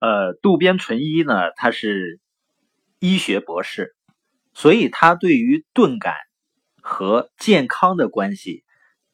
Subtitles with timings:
[0.00, 2.20] 呃，渡边淳一呢，他是
[2.98, 3.94] 医学博士，
[4.54, 6.14] 所以他对于钝感
[6.80, 8.64] 和健康的关系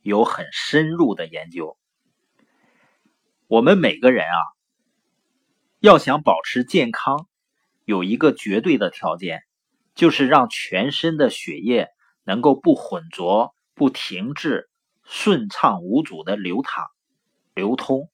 [0.01, 1.77] 有很深入的研究。
[3.49, 4.39] 我们每个人啊，
[5.81, 7.29] 要想保持健康，
[7.85, 9.43] 有一个绝对的条件，
[9.97, 11.89] 就是让全身的血液
[12.23, 14.71] 能够不混浊、不停滞、
[15.03, 16.87] 顺畅无阻的流淌、
[17.55, 18.09] 流通，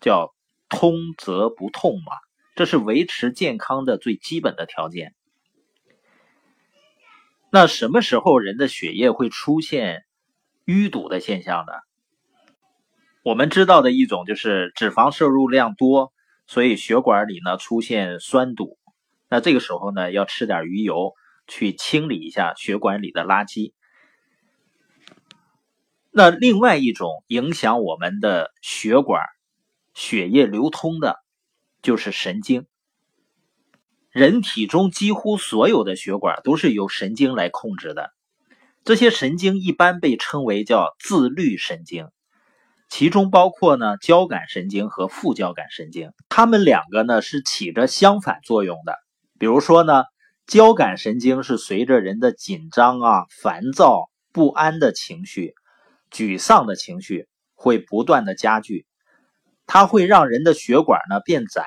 [0.00, 0.34] 叫
[0.68, 2.12] 通则不痛嘛。
[2.54, 5.14] 这是维持健康的最基本的条件。
[7.50, 10.04] 那什么时候人的血液会出现
[10.66, 11.72] 淤堵的现象呢？
[13.22, 16.12] 我们知道的一种就是脂肪摄入量多，
[16.46, 18.78] 所以血管里呢出现酸堵。
[19.28, 21.12] 那这个时候呢，要吃点鱼油
[21.46, 23.72] 去清理一下血管里的垃圾。
[26.10, 29.22] 那另外一种影响我们的血管
[29.98, 31.16] 血液流通的，
[31.82, 32.66] 就是神经。
[34.10, 38.12] 人体中几乎所有的血管都是由神经来控制的，
[38.84, 42.06] 这些神经一般被称为叫自律神经。
[42.88, 48.96] 其中包括呢交感神经和副交感神经，它们两个呢是起着相反作用的。
[49.36, 50.04] 比如说呢，
[50.46, 55.54] 交感神经是随着人的紧张啊、烦躁、不安的情绪、
[56.08, 58.86] 沮丧的情绪会不断的加剧，
[59.68, 61.62] 它会让人的血管呢变窄，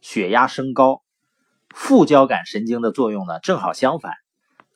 [0.00, 1.02] 血压升高。
[1.74, 4.14] 副交感神经的作用呢正好相反，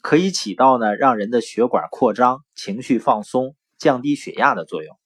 [0.03, 4.99] 可以起到呢让人的血管扩张、情绪放松、降低血压的作用。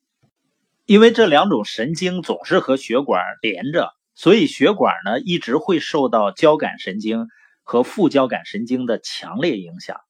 [0.87, 7.29] 因为这两种神经总是和血管连着，所以血管呢一直会受到交感神经
[7.63, 10.01] 和副交感神经的强烈影响。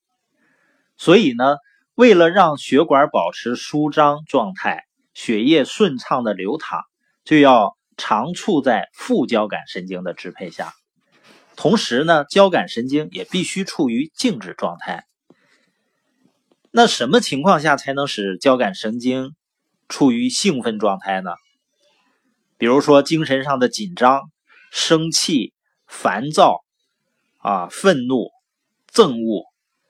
[0.96, 1.56] 所以呢，
[1.96, 6.82] 为了让血管保持舒张状态，血液顺畅的流淌，
[7.28, 10.72] 就要常处在副交感神经的支配下。
[11.56, 15.04] 同时呢，交感神经也必须处于静止状态。
[16.70, 19.34] 那什么情况下才能使交感神经？
[19.90, 21.32] 处于兴奋状态呢，
[22.56, 24.22] 比如说精神上的紧张、
[24.70, 25.52] 生气、
[25.86, 26.64] 烦躁
[27.36, 28.30] 啊、愤怒、
[28.90, 29.44] 憎恶，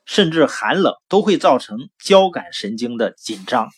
[0.05, 3.69] 甚至寒冷，都会造成交感神经的紧张。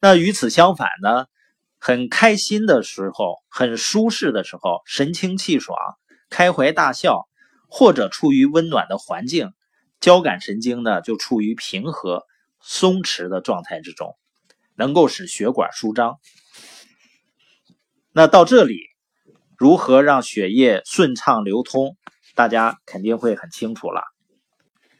[0.00, 1.26] 那与此相反呢，
[1.78, 5.76] 很开心的时候、很舒适的时候、神清气爽、
[6.30, 7.28] 开怀大笑，
[7.68, 9.52] 或者处于温暖的环境，
[10.00, 12.24] 交感神经呢就处于平和、
[12.60, 14.16] 松弛的状态之中。
[14.80, 16.20] 能够使血管舒张。
[18.12, 18.78] 那到这里，
[19.56, 21.96] 如何让血液顺畅流通，
[22.36, 24.04] 大家肯定会很清楚了。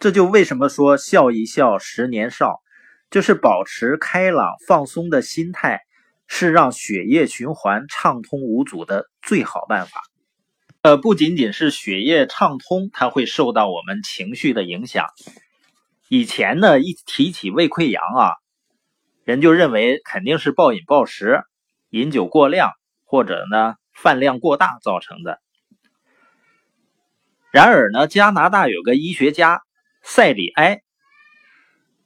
[0.00, 2.60] 这就为什么说笑一笑十年少，
[3.08, 5.82] 就是保持开朗放松的心态，
[6.28, 10.02] 是让血液循环畅通无阻的最好办法。
[10.82, 15.06] 呃，不仅仅是血液畅通，它会受到我们情绪的影响。
[16.08, 18.34] 以前呢，一提起胃溃疡啊。
[19.24, 21.42] 人就认为肯定是暴饮暴食、
[21.90, 22.70] 饮酒过量，
[23.04, 25.38] 或者呢饭量过大造成的。
[27.50, 29.60] 然而呢，加拿大有个医学家
[30.02, 30.80] 塞里埃，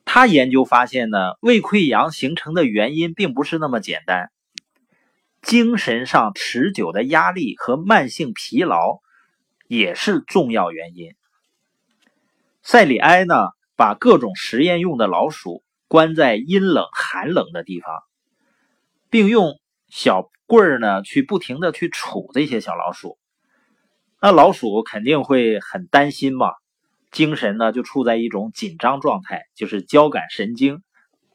[0.05, 4.31] 他研究发现呢，胃溃疡形成的原因并不是那么简单，
[5.41, 9.01] 精神上持久的压力和慢性疲劳
[9.69, 11.15] 也是重要原因。
[12.63, 13.35] 塞里埃呢，
[13.77, 15.63] 把各种实验用的老鼠。
[15.89, 18.03] 关在阴冷寒冷的地方，
[19.11, 19.61] 并用
[19.91, 23.19] 小棍儿呢去不停的去杵这些小老鼠，
[24.19, 26.55] 那老鼠肯定会很担心嘛，
[27.13, 30.83] 精神呢就处在一种紧张状态，就是交感神经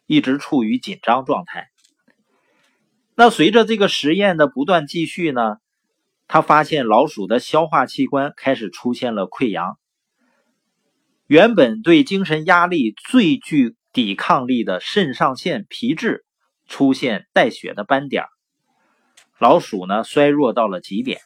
[0.07, 1.69] 一直处于紧张状态。
[3.15, 5.57] 那随着这个实验的不断继续呢，
[6.27, 9.77] 他发现老鼠的消化器官开始出现了溃疡，
[11.27, 16.25] 原本对精神压力最具抵抗力的肾上腺皮质
[16.67, 18.25] 出现带血的斑点，
[19.39, 21.21] 老鼠呢衰弱到了极点。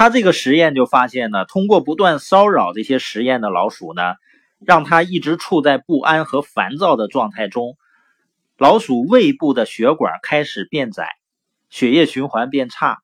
[0.00, 4.14] 他这个实验就发现呢，通过不断骚扰这些实验的老鼠呢，
[4.58, 7.76] 让它一直处在不安和烦躁的状态中，
[8.56, 11.06] 老鼠胃部的血管开始变窄，
[11.68, 13.02] 血液循环变差，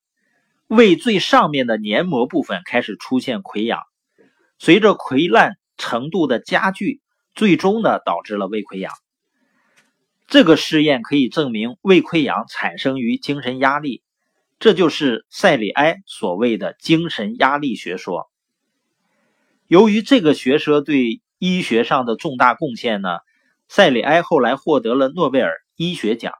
[0.69, 3.82] 胃最上面的黏膜部分开始出现溃疡，
[4.58, 7.02] 随着溃烂程度的加剧。
[7.34, 8.90] 最终呢，导致了胃溃疡。
[10.28, 14.00] 这个试验可以证明胃溃疡产生于精神压力，
[14.58, 18.31] 这就是塞里埃所谓的精神压力学说。
[19.67, 23.19] 由于这个学说对医学上的重大贡献呢，
[23.69, 26.32] 塞里埃后来获得了诺贝尔医学奖。